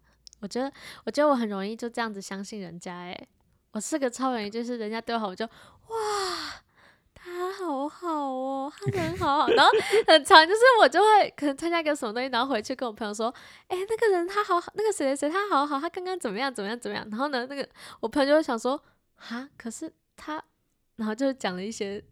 [0.41, 0.73] 我觉得，
[1.05, 2.95] 我觉得我很容易就这样子相信人家。
[2.95, 3.27] 哎，
[3.73, 5.51] 我是个超人，就是人家对我好，我就哇。
[7.29, 9.73] 他好好哦，他人好好， 然后
[10.07, 13.35] 很长就是我就会可能参加一个什么东西，然后回去跟我朋友说，
[13.67, 18.81] 哎、欸，那个人他好好，那个谁谁谁他好好，他刚刚怎么样怎么样怎么样，然后呢，那个我朋友就会想说，
[19.17, 20.41] 哈，可是他，
[20.97, 22.03] 然后就讲了一些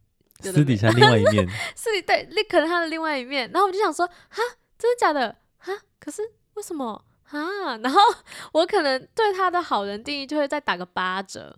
[0.40, 4.42] 私底下另外一面， 是对，那可能他的另外一面，然后我就想说，哈，
[4.78, 5.36] 真的假的？
[5.58, 6.22] 哈，可是
[6.54, 7.04] 为什么？
[7.22, 7.38] 哈，
[7.78, 8.00] 然后
[8.52, 11.56] 我可能对他的好人定义就会再打个八折。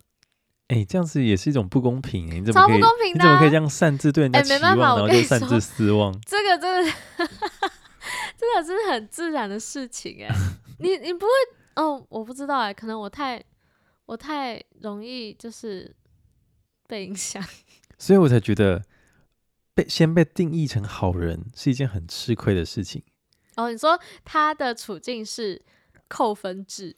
[0.69, 2.27] 哎、欸，这样子也是一种不公平。
[2.27, 2.79] 你怎么可以？
[2.81, 6.13] 超不公平的啊、你怎么可以这样擅自对人家期望，欸、然后就擅自失望？
[6.25, 6.91] 这个真的，
[8.37, 10.33] 真的是很自然的事情哎。
[10.79, 11.31] 你你不会？
[11.75, 13.43] 哦，我不知道哎，可能我太
[14.05, 15.95] 我太容易就是
[16.87, 17.43] 被影响，
[17.99, 18.83] 所以我才觉得
[19.73, 23.03] 被先被定义成好人是一件很吃亏的事情。
[23.55, 25.63] 哦，你说他的处境是
[26.07, 26.95] 扣分制？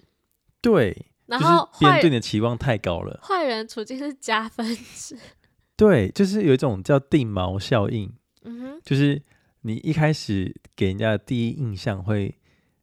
[0.61, 1.07] 对。
[1.25, 5.15] 然后别人对你的期望太高了，坏人处境是加分制。
[5.77, 8.11] 对，就是有一种叫定锚效应。
[8.41, 9.21] 嗯哼，就是
[9.61, 12.35] 你一开始给人家的第一印象会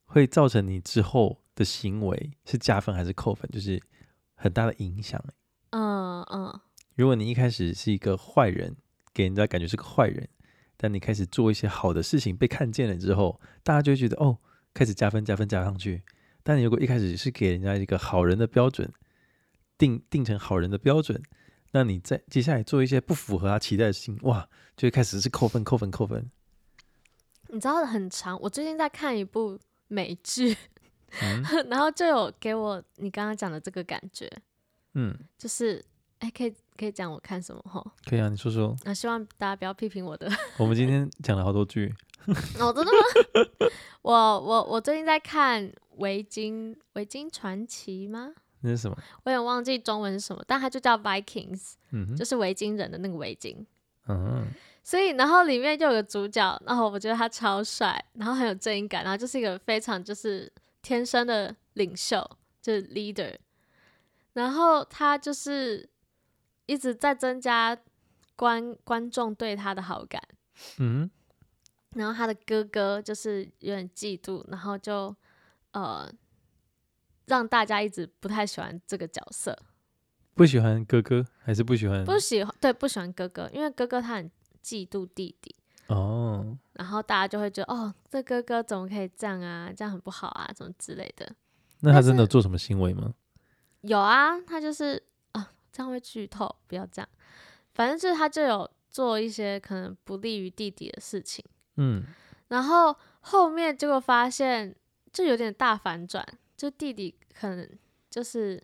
[0.04, 3.82] 会造成你之后的行为是加分还是扣分，就是
[4.36, 5.20] 很大的影响。
[5.70, 6.60] 嗯嗯。
[6.96, 8.74] 如果你一开始是一个坏人，
[9.14, 10.28] 给人家感觉是个坏人，
[10.76, 14.38] 但你开始做一些好的事情被看见了之后，大家就会觉得哦，
[14.74, 16.02] 开始加分加分加上去。
[16.42, 18.90] 但你如果一开始是给人家一个好人的标准，
[19.76, 21.22] 定定成好人的标准，
[21.72, 26.30] 那你在接下来做一些不符合他期待的事情，哇，就会开始是扣分、扣分、扣分。
[27.48, 30.56] 你知道很长，我最近在看一部美剧，
[31.20, 34.30] 嗯、 然后就有给我你刚刚讲的这个感觉，
[34.94, 35.84] 嗯，就是
[36.20, 37.84] 哎，可以可以讲我看什么哈？
[38.08, 38.74] 可以啊，你说说。
[38.84, 40.30] 那希望大家不要批评我的。
[40.58, 41.94] 我们今天讲了好多剧。
[42.58, 43.68] 哦，真的吗？
[44.02, 45.72] 我我我最近在看。
[45.96, 48.34] 维京维京传奇吗？
[48.60, 48.94] 那是什么？
[49.24, 53.66] 我有点忘记中文是什么，但它就叫 Vikings，嗯，就是维京人的那个维京。
[54.06, 54.46] 嗯，
[54.84, 60.52] 所以然后里面就有个主角，然后我觉得他超帅，然后很有正义感，然后就是一个非常就是
[60.82, 62.22] 天生的领袖，
[62.60, 63.34] 就是 leader。
[64.34, 65.88] 然后他就是
[66.66, 67.76] 一直在增加
[68.36, 70.22] 观观众对他的好感。
[70.78, 71.10] 嗯，
[71.94, 75.14] 然后他的哥哥就是有点嫉妒，然后就。
[75.72, 76.10] 呃，
[77.26, 79.54] 让大家一直不太喜欢这个角色，
[80.32, 82.02] 不喜欢哥哥还是不喜欢？
[82.02, 84.30] 不喜欢，对，不喜欢哥哥，因为哥哥他很
[84.64, 85.54] 嫉妒弟弟
[85.88, 89.70] 哦，然后大家就会觉得，哦，这哥哥怎么可以这样啊？
[89.76, 91.30] 这样很不好啊，什么之类的。
[91.80, 93.12] 那他真的做什么行为吗？
[93.82, 95.05] 有啊，他就是啊，
[95.76, 97.08] 这样会剧透，不要这样。
[97.74, 101.44] 反正就是他就有做一些可能不利于弟弟的事情，
[101.76, 102.04] 嗯，
[102.48, 104.74] 然后后面结果发现。
[105.12, 106.22] 就有点大反转，
[106.58, 107.66] 就弟弟可能
[108.10, 108.62] 就是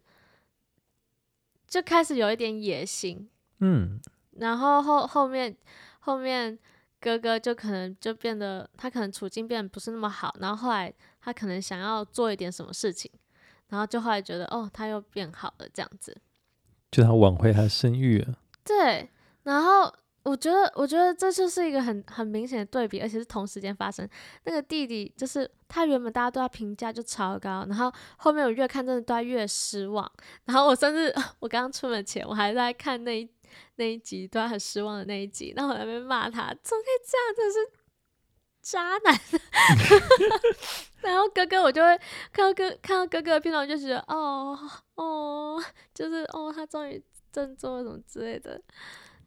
[1.67, 3.27] 就开始有一点野心，
[3.61, 3.99] 嗯，
[4.33, 5.57] 然后后后面
[6.01, 6.59] 后面
[7.01, 13.11] 哥哥就可能就变得他可能处境变得不是那么好，然后后来他可能想要做一点什么事情，
[13.69, 16.15] 然后就后来觉得哦，他又变好了这样子，
[16.93, 18.37] 就他挽回他的声誉啊。
[18.65, 19.11] 对，
[19.43, 19.93] 然后。
[20.25, 24.09] 我觉得，我觉得这就是一个很很明显的对比，而且是同时间发生。
[24.45, 30.09] 那个弟弟就是他原本大家对他评价就超高，然后后面我越看真的对他越失望。
[30.45, 33.29] 然后我甚至 我刚刚出门前我还在看那一
[33.75, 37.59] 那一集对他很失望的那一集，然后我在那边骂他，怎么可以这样，真是
[38.63, 39.21] 渣男。
[41.03, 41.99] 然后哥哥我就会
[42.33, 44.59] 看到哥看到哥哥的片段，我就觉得哦
[44.95, 48.61] 哦，就是哦他终于振作了什么之类的。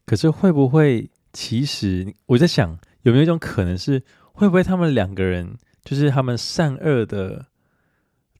[0.04, 1.10] 可是会不会？
[1.32, 7.48] 其实我在想，有没有一种可能是，会不会他们两个人就是他们善恶的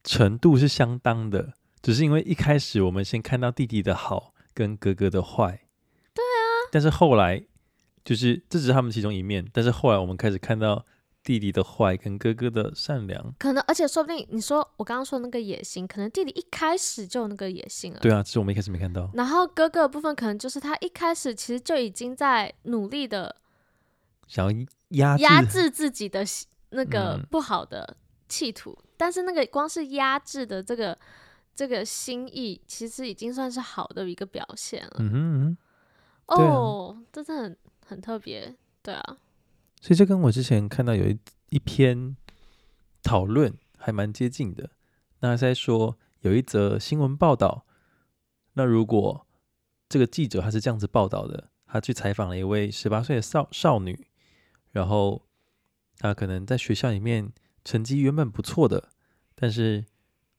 [0.02, 5.66] 程度是相当的，只是因为一开始我们先看到弟弟的好跟哥哥的坏。
[6.14, 6.72] 对啊。
[6.72, 7.44] 但是后来，
[8.06, 10.86] 就是这只是他们其中一面，但是后来我们开始看到。
[11.26, 17.98] 弟弟的坏跟哥哥的善良，可能而且说不定你说我刚刚说的那个野心，可能弟弟一开始就有那个野心了。
[17.98, 19.10] 对啊，只是我们一开始没看到。
[19.14, 23.34] 然后哥哥的部分可能就是他一开始其实就已经在努力的
[24.28, 26.24] 想要压压制自己的
[26.70, 27.96] 那个不好的
[28.28, 30.96] 企图，嗯、但是那个光是压制的这个
[31.56, 34.96] 这个心意，其实已经算是好的一个表现了。
[35.00, 35.56] 嗯哼嗯
[36.26, 39.18] 哼，哦，这是很很特别，对啊。
[39.80, 41.18] 所以这跟我之前看到有一
[41.50, 42.16] 一篇
[43.02, 44.70] 讨论还蛮接近的。
[45.20, 47.64] 那在说有一则新闻报道，
[48.54, 49.26] 那如果
[49.88, 54.08] 这个记者他是这样子报道的，他去采访了一位十八岁的少少女，
[54.72, 55.22] 然后
[55.98, 57.32] 他可能在学校里面
[57.64, 58.90] 成绩原本不错的，
[59.34, 59.84] 但是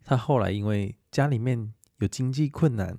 [0.03, 2.97] 他后来因为家里面有经济困难，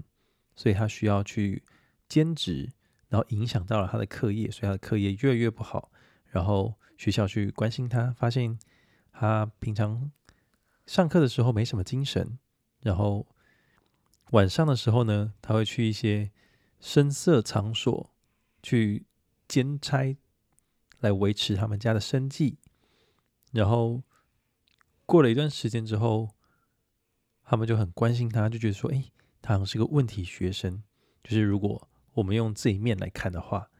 [0.56, 1.62] 所以他需要去
[2.08, 2.72] 兼职，
[3.08, 5.90] 然后影响到了他的课业，所以他的课业越来越不好。
[6.30, 8.58] 然后学校去关心他，发现
[9.12, 10.10] 他平常
[10.86, 12.38] 上课的时候没什么精神，
[12.80, 13.26] 然后
[14.32, 16.30] 晚上的时候呢，他会去一些
[16.80, 18.10] 声色场所
[18.62, 19.06] 去
[19.46, 20.16] 兼差
[21.00, 22.58] 来维持他们家的生计。
[23.52, 24.02] 然后
[25.06, 26.28] 过了一段时间之后，
[27.42, 29.04] 他们就很关心他，就觉得说：“哎，
[29.40, 30.82] 他好像是个问题学生。”
[31.24, 33.70] 就是如果我们用这一面来看的话，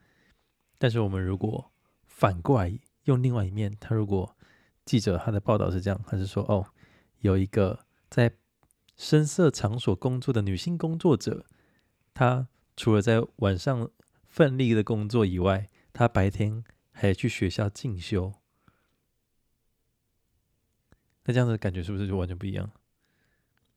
[0.78, 1.72] 但是我们如果
[2.06, 4.36] 反过来用另外一面，他如果
[4.84, 6.66] 记者他的报道是这样，他是说哦，
[7.20, 8.34] 有一个在
[8.96, 11.46] 声色场所工作的女性工作者，
[12.14, 13.90] 她除了在晚上
[14.26, 18.32] 奋力的工作以外，她白天还去学校进修。
[21.24, 22.70] 那这样子的感觉是不是就完全不一样？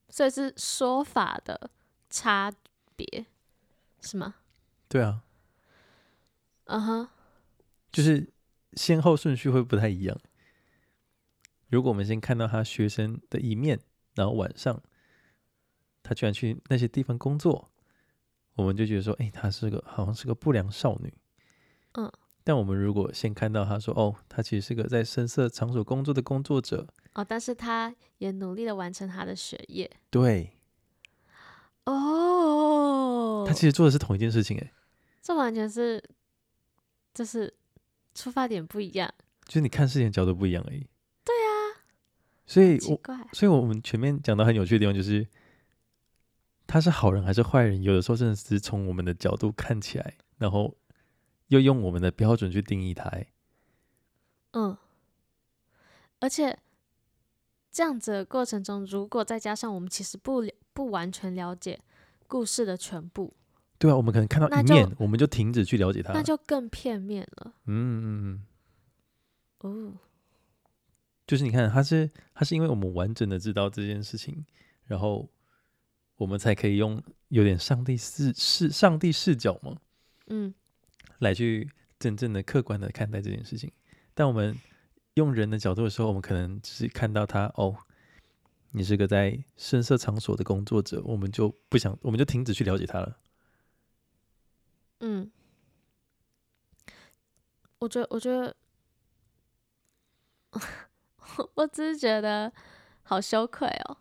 [0.09, 1.69] 所以是说法的
[2.09, 2.51] 差
[2.95, 3.25] 别，
[4.01, 4.35] 是吗？
[4.91, 5.23] 对啊。
[6.65, 7.07] 嗯哼。
[7.93, 8.29] 就是
[8.73, 10.17] 先后顺序会不太一样。
[11.69, 13.79] 如果我们先看到他学生的一面，
[14.15, 14.81] 然后晚上
[16.03, 17.71] 他居然去那些地方工作，
[18.55, 21.13] 我们就觉得说，哎，他是个好像是个不良少女。
[21.93, 22.11] 嗯。
[22.43, 26.87] 但我们如果先看到他说，哦，他其实是个在深色场所工作的工作者。
[27.13, 29.89] 哦，但是他也努力的完成他的学业。
[30.09, 30.51] 对。
[31.85, 33.45] 哦。
[33.47, 34.71] 他其实做的是同一件事情，哎。
[35.31, 36.03] 这完全是，
[37.13, 37.53] 就是。
[38.13, 39.09] 出发点不一样，
[39.45, 40.85] 就是你看事情的角度不一样而已。
[41.23, 41.79] 对啊，
[42.45, 42.99] 所以我
[43.31, 45.25] 所以我们前面讲到很有趣的地方，就是
[46.67, 50.75] 他是好人还是坏人，有的时候真的是从我们的角度看起来，然后
[51.47, 53.09] 又用我们的标准去定义他。
[54.51, 54.77] 嗯，
[56.19, 56.59] 而且
[57.71, 61.79] 这样子的过程中，如果再加上我们其实不不完全了解
[62.27, 63.33] 故事的全部。
[63.81, 67.51] 对啊，我们可能看到一面，我们就停止去了解他，那就更片面了。
[67.65, 68.45] 嗯嗯
[69.63, 69.97] 嗯，哦，
[71.25, 74.45] 就是你看，他是他是因为我们完整的知道这件事情，
[74.85, 75.27] 然后
[76.17, 79.75] 我们才可以用有点上帝视视上帝视角嘛，
[80.27, 80.53] 嗯，
[81.17, 81.67] 来去
[81.97, 83.71] 真正的客观的看待这件事情。
[84.13, 84.55] 但我们
[85.15, 87.75] 用人的角度的时候，我们可能只是看到他哦，
[88.69, 93.17] 你是个在声色场所的工作者，我们就不想，我们就停止去了解他了。
[95.01, 95.31] 嗯，
[97.79, 98.55] 我觉得，我觉得，
[101.55, 102.51] 我只是觉得
[103.03, 103.97] 好羞愧哦。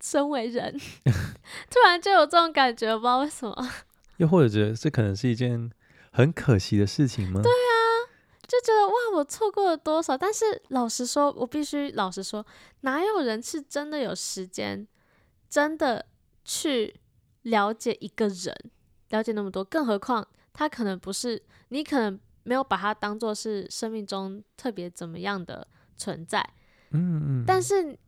[0.00, 0.78] 身为人，
[1.70, 3.56] 突然就有这种感觉，不知道为什么。
[4.18, 5.70] 又或者觉得，这可能是一件
[6.12, 7.40] 很可惜的事情吗？
[7.42, 8.12] 对啊，
[8.46, 10.16] 就觉得哇，我错过了多少？
[10.18, 12.44] 但是老实说，我必须老实说，
[12.82, 14.86] 哪有人是真的有时间，
[15.48, 16.04] 真的
[16.44, 17.00] 去
[17.40, 18.54] 了解一个人，
[19.08, 19.64] 了解那么多？
[19.64, 20.28] 更何况。
[20.54, 26.40] 他可能不是，你可能没有把它当做是生命中特别怎么样的存在。
[26.90, 27.44] 嗯嗯。
[27.44, 27.98] 但是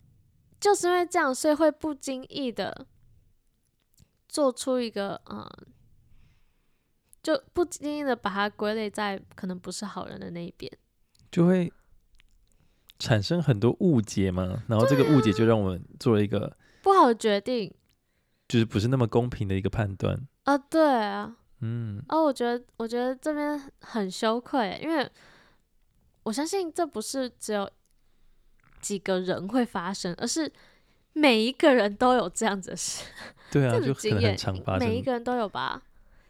[0.60, 2.86] 就是因为这样，所以会不经意的
[4.28, 5.44] 做出一个嗯，
[7.20, 10.70] 就不经意的把它归类在可能不是好人的那一边，
[11.32, 11.72] 就会
[12.98, 14.62] 产生很多误解嘛。
[14.68, 17.74] 然后这个误解就让我们做了一个不好的决定，
[18.46, 20.56] 就是不是那么公平的一个判断啊。
[20.56, 21.38] 对啊。
[21.60, 25.10] 嗯，哦，我觉得，我觉得这边很羞愧，因为
[26.22, 27.70] 我相信这不是只有
[28.80, 30.52] 几个人会发生，而是
[31.14, 33.04] 每一个人都有这样子的事。
[33.50, 34.36] 对啊，这种经验，
[34.78, 35.82] 每一个人都有吧？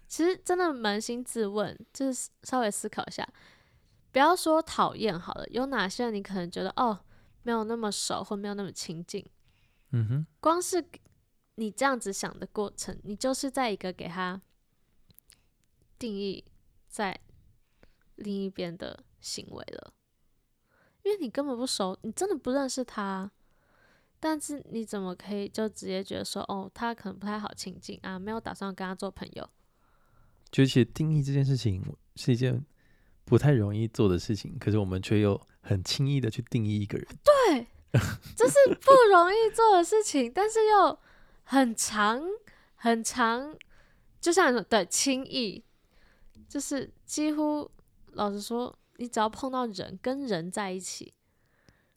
[0.06, 3.26] 其实真的扪心自问，就是稍微思考一下，
[4.12, 7.00] 不要说讨厌好了，有哪些人你可能觉得哦，
[7.42, 9.26] 没有那么熟，或没有那么亲近？
[9.90, 10.84] 嗯哼，光是
[11.56, 14.40] 你这样子想的过程，你就是在一个给他。
[15.98, 16.44] 定义
[16.88, 17.18] 在
[18.16, 19.92] 另一边的行为了，
[21.02, 23.30] 因为你根本不熟，你真的不认识他，
[24.18, 29.50] 但是你怎么可以就直接觉得说，哦，他可能不太好亲近啊，没有打算跟他做朋友？
[30.50, 31.82] 就其实定义这件事情
[32.14, 32.64] 是一件
[33.24, 37.06] 不太容易做的事情，可是我们却又很轻易的去定义一个人。
[37.22, 37.66] 对，
[38.34, 40.98] 这是不容易做的事情， 但是又
[41.42, 42.22] 很长
[42.76, 43.54] 很长，
[44.20, 45.62] 就像对轻易。
[46.48, 47.70] 就是几乎，
[48.12, 51.12] 老实说，你只要碰到人跟人在一起，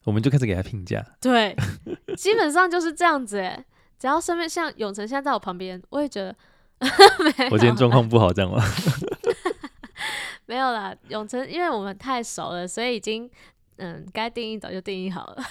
[0.05, 1.05] 我们就开始给他评价。
[1.21, 1.55] 对，
[2.17, 3.65] 基本上就是这样子诶，
[3.97, 6.35] 只要身边像永成现在在我旁边，我也觉得
[7.51, 8.63] 我今天状况不好，这样吗？
[10.45, 13.29] 没有啦，永成，因为我们太熟了，所以已经
[13.77, 15.43] 嗯，该定义早就定义好了。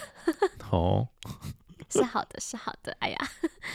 [0.71, 1.07] 哦，
[1.91, 2.93] 是好的，是好的。
[3.01, 3.19] 哎呀，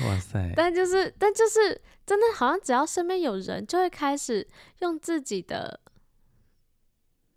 [0.06, 0.54] 哇塞！
[0.56, 1.82] 但就是，但就是。
[2.06, 4.45] 真的好像只要身边有人，就会开始
[4.80, 5.80] 用自己的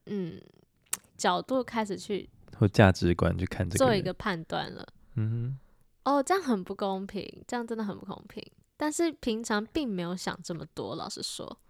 [0.06, 0.42] 嗯
[1.16, 4.84] 角度开始去或价值观去看这个，做一个判断了。
[5.14, 5.56] 嗯
[6.02, 8.44] 哼，哦，这样很不公平，这样真的很不公平。
[8.76, 11.60] 但是平常并没有想这么多，老实说。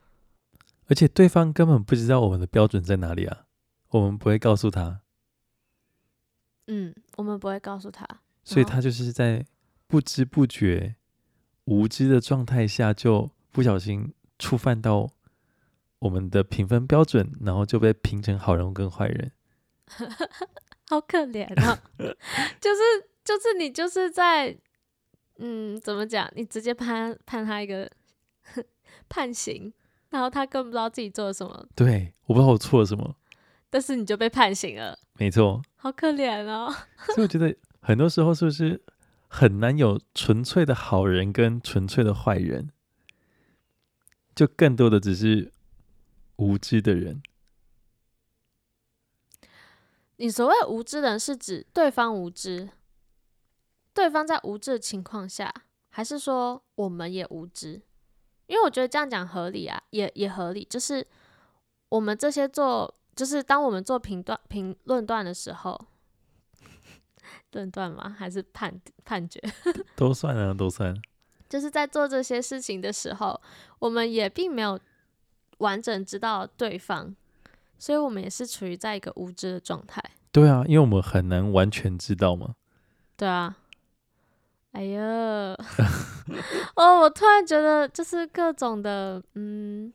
[0.89, 3.45] 而且对方根本不知道我们的标准在哪里啊，
[3.91, 5.03] 我们不会告诉他。
[6.69, 8.09] 嗯，我们不会告诉他，
[8.47, 9.45] 所以他就是在
[9.87, 10.97] 不知不觉。
[11.67, 15.11] 无知的状态下，就不小心触犯到
[15.99, 19.33] 我们的评分标准，然后就被评成好人跟坏人，
[20.89, 21.77] 好可怜啊！
[22.61, 22.81] 就是
[23.25, 24.57] 就是你就是在
[25.39, 26.31] 嗯，怎么讲？
[26.37, 27.91] 你直接判判他一个
[29.11, 29.73] 判刑，
[30.11, 31.67] 然后他更不知道自己做了什么。
[31.75, 33.17] 对，我不知道我错了什么，
[33.69, 34.97] 但是你就被判刑了。
[35.15, 36.73] 没错，好可怜哦。
[37.07, 37.53] 所以我觉得
[37.87, 38.83] 很多时候是不是？
[39.29, 42.73] 很难有纯粹的好人跟纯粹的坏人，
[44.35, 45.53] 就更多的只是
[46.35, 47.23] 无知的人。
[50.17, 52.71] 你所谓无知人，是指对方无知，
[53.95, 55.53] 对方在无知的情况下，
[55.91, 57.81] 还是说我们也无知？
[58.49, 60.67] 因为我觉得这样讲合理啊，也也合理。
[60.69, 61.07] 就是
[61.91, 65.87] 我们这些做，就是当我们做评断、评论断的时候。
[67.53, 68.09] 论断吗？
[68.19, 69.41] 还是判判决？
[69.97, 70.95] 都算啊，都算。
[71.49, 73.41] 就是在做这些事情的时候，
[73.79, 74.79] 我们也并没有
[75.59, 77.15] 完整知道对方，
[77.79, 80.03] 所以我们也是处于在一个无知的状态。
[80.33, 82.57] 对啊，因为我们很难完全知道嘛。
[83.17, 83.57] 对啊。
[84.73, 85.01] 哎呀，
[86.77, 89.91] 哦，我突然觉得就是各种的，嗯，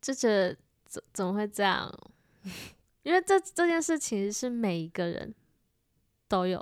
[0.00, 1.92] 就觉得怎怎么会这样？
[3.06, 5.32] 因为这这件事其实是每一个人
[6.26, 6.58] 都有，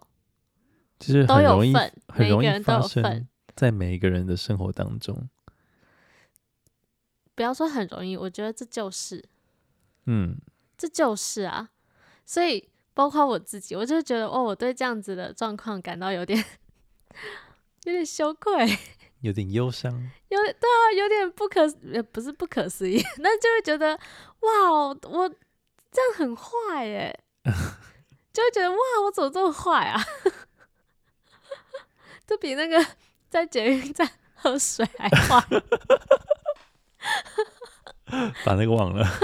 [0.98, 5.30] 就是很容易都有份，每一个人都有份，在每一个人的生活当中。
[7.34, 9.24] 不要说很容易，我觉得这就是，
[10.04, 10.36] 嗯，
[10.76, 11.70] 这就是啊。
[12.26, 16.38] 所以包括我自己，我就觉得哦，我对这样子的状况感到有点
[17.84, 18.68] 有点羞愧，
[19.22, 19.90] 有点忧伤，
[20.28, 23.98] 有对啊，有点不可也不是不可思议， 那就会觉得
[24.40, 25.34] 哇，我。
[25.94, 27.24] 这样很坏耶，
[28.32, 30.02] 就会觉得哇，我怎么这么坏啊？
[32.26, 32.84] 这比那个
[33.30, 35.40] 在捷运站喝水还坏。
[38.44, 39.06] 把那个忘了。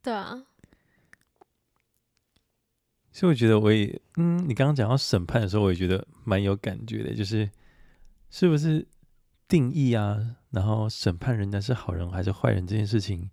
[0.00, 0.44] 对啊。
[3.10, 7.50] 所以我觉得我也，嗯，你刚刚讲到审判的时候，我也觉得蛮有感觉的，就是
[8.30, 8.86] 是不是
[9.48, 10.36] 定义啊？
[10.50, 13.30] 然后审判人家是好人还是坏人这件事情，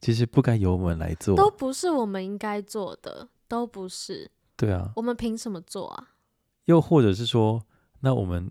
[0.00, 4.30] 其实不该由我们来做，都不是我们应该做的，都不是。
[4.56, 6.12] 对啊，我们凭什么做啊？
[6.64, 7.66] 又或者是说，
[8.00, 8.50] 那我们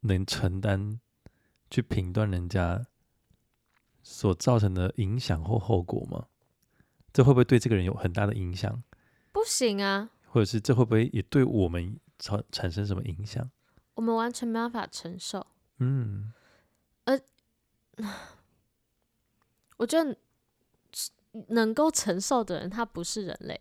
[0.00, 1.00] 能承担
[1.70, 2.86] 去评断人家
[4.02, 6.26] 所造成的影响或后果吗？
[7.12, 8.82] 这会不会对这个人有很大的影响？
[9.32, 10.10] 不行啊！
[10.26, 13.50] 或者是这会不会也对我们产产生什么影响？
[13.94, 15.46] 我们完全没办法承受。
[15.78, 16.41] 嗯，呃，
[19.78, 20.16] 我觉得
[21.48, 23.60] 能够承受的人，他不是人类。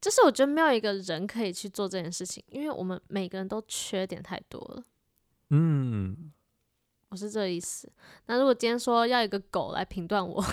[0.00, 4.84] 就是我觉得没有一个人可以去做这件事情，因为我们每个人都缺点太多了。
[5.50, 6.32] 嗯，
[7.08, 7.90] 我是这个意思。
[8.26, 10.44] 那如果今天说要一个狗来评断我，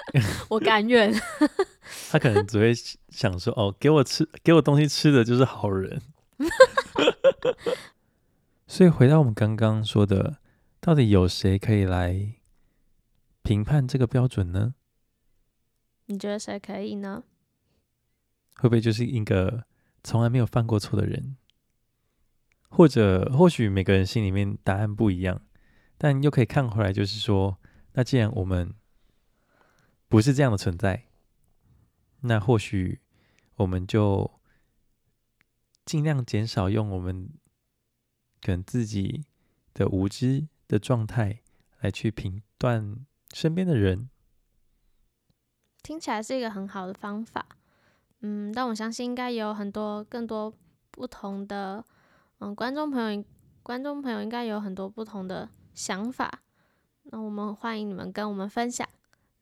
[0.48, 1.12] 我甘愿。
[2.10, 2.72] 他可能只会
[3.10, 6.00] 想说：“哦，给我吃，给我东西吃的就是好人。
[8.66, 10.38] ”所以回到我们刚刚说的，
[10.84, 12.34] 到底有谁可以来
[13.44, 14.74] 评判这个标准呢？
[16.06, 17.22] 你觉得谁可以呢？
[18.56, 19.64] 会不会就是一个
[20.02, 21.36] 从来没有犯过错的人？
[22.68, 25.40] 或者或许每个人心里面答案不一样，
[25.96, 27.60] 但又可以看回来，就是说，
[27.92, 28.74] 那既然我们
[30.08, 31.04] 不是这样的存在，
[32.22, 33.00] 那或许
[33.54, 34.40] 我们就
[35.84, 37.30] 尽量减少用我们
[38.40, 39.24] 可能自己
[39.72, 41.42] 的无知的状态
[41.80, 42.96] 来去评断
[43.34, 44.08] 身边的人。
[45.82, 47.46] 听起来是一个很好的方法。
[48.20, 50.50] 嗯，但我相信应该有很多更多
[50.90, 51.84] 不同的，
[52.38, 53.24] 嗯，观众朋友，
[53.62, 56.42] 观众朋友应该有很多不同的想法。
[57.02, 58.88] 那我们欢迎你们跟我们分享，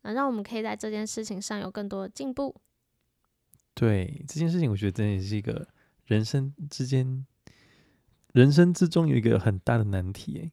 [0.02, 2.60] 那让我们可以在这件事情上有更多的进步。
[3.74, 5.68] 对，这件事情，我觉得真的是一个
[6.06, 7.24] 人生之间，
[8.32, 10.50] 人生之中有一个很大的难题，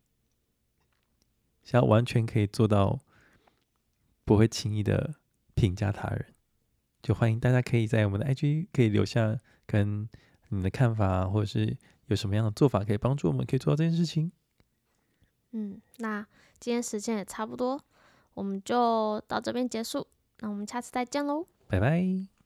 [1.68, 3.00] 诶，想要完全可以做到
[4.24, 5.16] 不会轻易的
[5.54, 6.34] 评价他人。
[7.04, 10.08] 就欢迎大家可以在我们的 IG 可以留下跟
[10.50, 14.32] 你的看法，或者是有什么样的做法可以帮助我们可以做到这件事情。
[15.52, 16.26] 嗯，那
[16.60, 17.82] 今天时间也差不多，
[18.34, 20.08] 我们就到这边结束。
[20.40, 22.37] 那我们下次再见喽，拜拜。